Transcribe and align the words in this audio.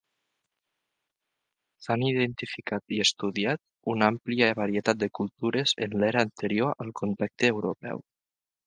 S'han 1.87 2.05
identificat 2.07 2.95
i 2.97 3.01
estudiat 3.05 3.63
una 3.95 4.11
àmplia 4.15 4.51
varietat 4.63 5.03
de 5.05 5.13
cultures 5.21 5.77
en 5.89 5.97
l'era 6.05 6.27
anterior 6.31 6.87
al 6.87 6.93
contacte 7.05 7.55
europeu. 7.57 8.07